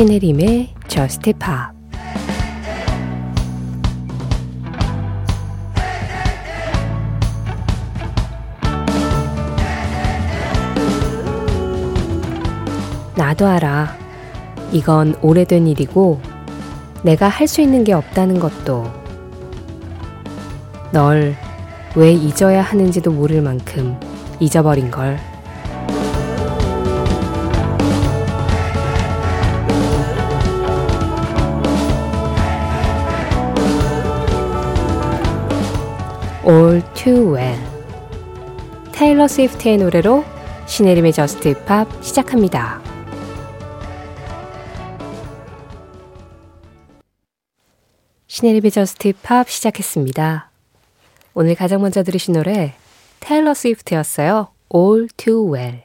[0.00, 1.30] 신혜림의 Just
[13.14, 13.94] 나도 알아.
[14.72, 16.18] 이건 오래된 일이고
[17.02, 18.90] 내가 할 수 있는 게 없다는 것도
[20.92, 21.36] 널
[21.94, 24.00] 왜 잊어야 하는지도 모를 만큼
[24.40, 25.29] 잊어버린 걸.
[36.50, 37.62] All Too Well
[38.90, 40.24] 테일러 스위프트의 노래로
[40.66, 42.82] 신혜림의 Just Pop 시작합니다.
[48.26, 50.50] 신혜림의 Just Pop 시작했습니다.
[51.34, 52.74] 오늘 가장 먼저 들으신 노래
[53.20, 54.48] 테일러 스위프트였어요.
[54.74, 55.84] All Too Well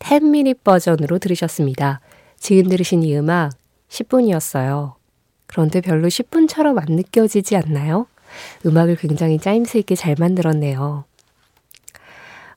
[0.00, 2.00] 10 Minute 버전으로 들으셨습니다.
[2.38, 3.52] 지금 들으신 이 음악
[3.88, 4.96] 10분이었어요.
[5.46, 8.06] 그런데 별로 10분처럼 안 느껴지지 않나요?
[8.66, 11.04] 음악을 굉장히 짜임새 있게 잘 만들었네요.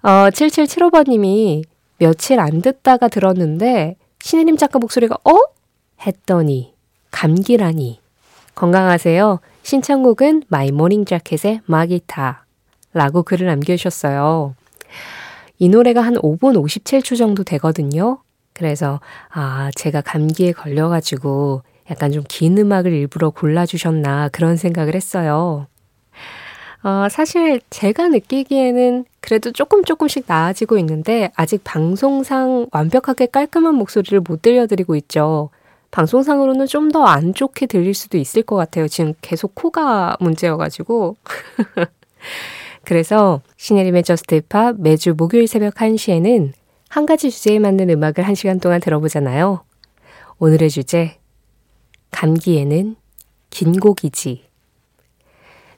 [0.03, 1.63] 어, 7775번님이
[1.97, 5.37] 며칠 안 듣다가 들었는데 신혜림 작가 목소리가 어?
[6.05, 6.73] 했더니
[7.11, 7.99] 감기라니
[8.53, 9.39] 건강하세요.
[9.63, 12.45] 신청곡은 My Morning Jacket의 Mahgeetah
[12.93, 14.55] 라고 글을 남겨주셨어요.
[15.57, 18.19] 이 노래가 한 5분 57초 정도 되거든요.
[18.53, 25.67] 그래서 아 제가 감기에 걸려가지고 약간 좀 긴 음악을 일부러 골라주셨나 그런 생각을 했어요.
[26.83, 34.41] 어, 사실 제가 느끼기에는 그래도 조금 조금씩 나아지고 있는데 아직 방송상 완벽하게 깔끔한 목소리를 못
[34.43, 35.49] 들려드리고 있죠.
[35.91, 38.87] 방송상으로는 좀 더 안 좋게 들릴 수도 있을 것 같아요.
[38.87, 41.15] 지금 계속 코가 문제여가지고.
[42.83, 46.51] 그래서 신혜림의 저스트 팝 매주 목요일 새벽 1시에는
[46.89, 49.63] 한 가지 주제에 맞는 음악을 1시간 동안 들어보잖아요.
[50.37, 51.17] 오늘의 주제,
[52.15, 52.95] 감기에는
[53.49, 54.43] 긴 곡이지.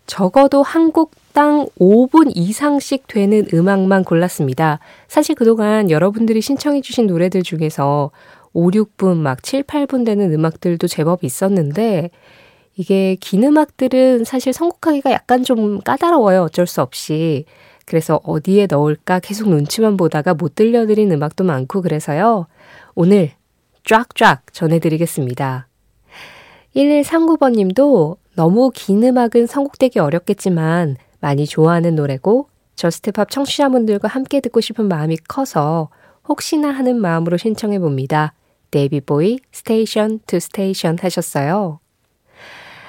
[0.05, 4.79] 적어도 한 곡당 5분 이상씩 되는 음악만 골랐습니다.
[5.07, 8.11] 사실 그동안 여러분들이 신청해주신 노래들 중에서
[8.53, 12.09] 5, 6분, 막 7, 8분 되는 음악들도 제법 있었는데,
[12.77, 16.43] 이게 긴 음악들은 사실 선곡하기가 약간 좀 까다로워요.
[16.43, 17.45] 어쩔 수 없이.
[17.85, 22.47] 그래서 어디에 넣을까 계속 눈치만 보다가 못 들려드린 음악도 많고 그래서요.
[22.95, 23.31] 오늘
[23.83, 25.67] 쫙쫙 전해드리겠습니다.
[26.77, 34.61] 1139번 님도 너무 긴 음악은 선곡되기 어렵겠지만 많이 좋아하는 노래고 Just Pop 청취자분들과 함께 듣고
[34.61, 35.89] 싶은 마음이 커서
[36.27, 38.33] 혹시나 하는 마음으로 신청해 봅니다.
[38.69, 41.79] 데이빗 보위 Station to Station 하셨어요.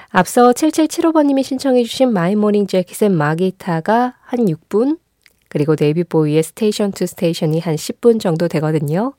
[0.09, 4.99] 앞서 7775번님이 신청해 주신 My Morning Jacket의 Mahgeetah가 한 6분,
[5.47, 9.13] 그리고 데이빗 보위의 Station to Station이 한 10분 정도 되거든요.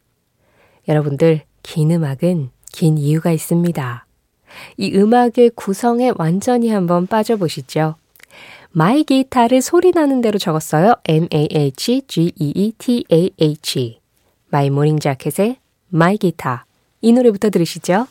[0.87, 4.07] 여러분들, 긴 음악은 긴 이유가 있습니다.
[4.77, 7.97] 이 음악의 구성에 완전히 한번 빠져보시죠.
[8.71, 10.95] My Guitar를 소리 나는 대로 적었어요.
[11.05, 11.51] M-A-H-G-E-E-T-A-H.
[14.49, 15.57] My Morning Jacket의
[15.89, 16.67] Mahgeetah.
[17.01, 18.07] 이 노래부터 들으시죠.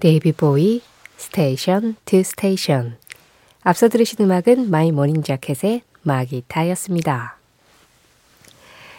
[0.00, 0.80] 데이빗 보위,
[1.16, 2.96] Station to Station.
[3.62, 7.36] 앞서 들으신 음악은 My Morning Jacket의 Mahgeetah였습니다.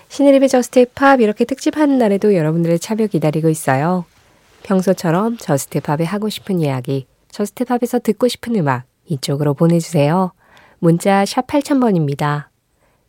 [0.10, 4.06] 신혜림의 Just Pop 이렇게 특집하는 날에도 여러분들의 참여 기다리고 있어요.
[4.64, 10.32] 평소처럼 Just Pop에 하고 싶은 이야기, Just Pop에서 듣고 싶은 음악 이쪽으로 보내주세요.
[10.80, 12.48] 문자 샵 8000번입니다.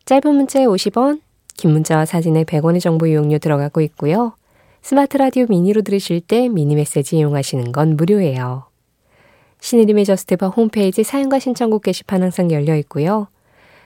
[0.05, 1.21] 짧은 문자에 50원,
[1.57, 4.35] 긴 문자와 사진에 100원의 정보 이용료 들어가고 있고요.
[4.81, 8.65] 스마트 라디오 미니로 들으실 때 미니 메시지 이용하시는 건 무료예요.
[9.61, 13.27] 신혜림의 Just Pop 홈페이지 사연과 신청곡 게시판 항상 열려 있고요.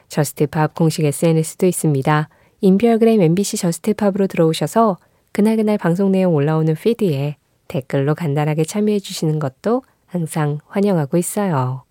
[0.10, 2.28] Just Pop 공식 SNS도 있습니다.
[2.62, 4.98] 인별그램 MBC Just Pop으로 들어오셔서
[5.32, 7.38] 그날그날 방송 내용 올라오는 피드에
[7.70, 11.84] 댓글로 간단하게 참여해 주시는 것도 항상 환영하고 있어요.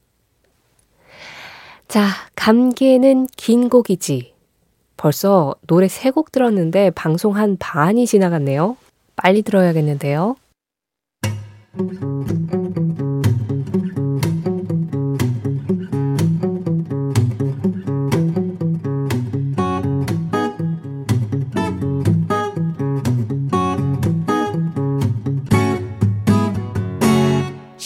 [1.89, 4.34] 자, 감기에는 긴 곡이지.
[4.98, 8.77] 벌써 노래 세 곡 들었는데 방송 한 반이 지나갔네요.
[9.16, 10.36] 빨리 들어야겠는데요.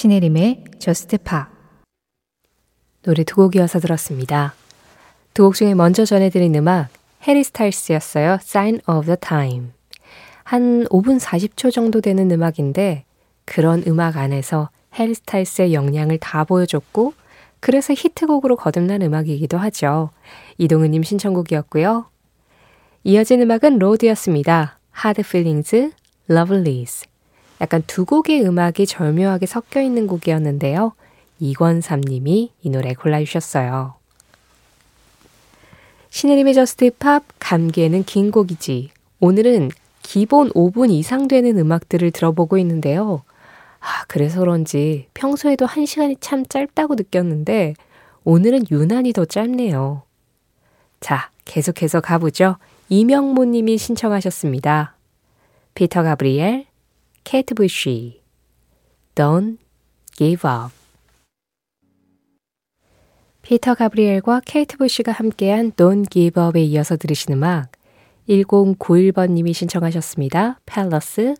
[0.02, 1.48] 신혜림의 Just Pop
[3.04, 4.52] 노래 두 곡 이어서 들었습니다.
[5.32, 6.88] 두 곡 중에 먼저 전해드린 음악
[7.28, 8.38] 해리 스타일스였어요.
[8.40, 9.68] Sign of the Time.
[10.42, 13.04] 한 5분 40초 정도 되는 음악인데
[13.44, 17.14] 그런 음악 안에서 해리 스타일스의 역량을 다 보여줬고
[17.60, 20.10] 그래서 히트곡으로 거듭난 음악이기도 하죠.
[20.58, 22.06] 이동은님 신청곡이었고요.
[23.04, 24.80] 이어진 음악은 로드였습니다.
[25.04, 25.92] Hard Feelings,
[26.28, 27.11] Lovelies.
[27.62, 30.92] 약간 두 곡의 음악이 절묘하게 섞여 있는 곡이었는데요.
[31.38, 33.94] 이권삼님이 이 노래 골라주셨어요.
[36.10, 38.90] 신혜림의 저스트 팝, 감기에는 긴 곡이지.
[39.20, 39.70] 오늘은
[40.02, 43.22] 기본 5분 이상 되는 음악들을 들어보고 있는데요.
[43.78, 47.74] 아, 그래서 그런지 평소에도 1시간이 참 짧다고 느꼈는데
[48.24, 50.02] 오늘은 유난히 더 짧네요.
[51.00, 52.56] 자, 계속해서 가보죠.
[52.88, 54.96] 이명모 님이 신청하셨습니다.
[55.74, 56.66] 피터 가브리엘,
[57.24, 58.20] 케이트 부쉬,
[59.14, 59.58] Don't
[60.16, 60.72] Give Up.
[63.42, 67.72] 피터 가브리엘과 케이트 부쉬가 함께한 Don't Give Up에 이어서 들으신 음악
[68.28, 70.60] 1091번님이 신청하셨습니다.
[70.66, 71.34] 팰러스,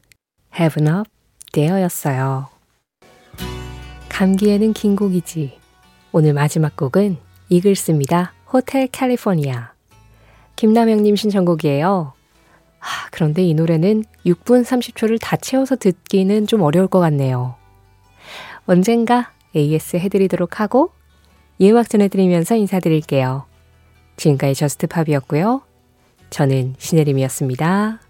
[0.58, 1.11] Heaven Up,
[1.52, 2.49] There였어요.
[4.08, 5.58] 감기에는 긴 곡이지.
[6.12, 7.17] 오늘 마지막 곡은
[7.49, 8.32] 이글스입니다.
[8.52, 9.73] 호텔 캘리포니아.
[10.56, 12.12] 김남영님 신청곡이에요.
[12.82, 17.55] 아, 그런데 이 노래는 6분 30초를 다 채워서 듣기는 좀 어려울 것 같네요.
[18.67, 20.90] 언젠가 AS 해드리도록 하고
[21.58, 23.46] 이 음악 전해드리면서 인사드릴게요.
[24.17, 25.62] 지금까지 저스트팝이었고요.
[26.31, 28.00] 저는 신혜림이었습니다.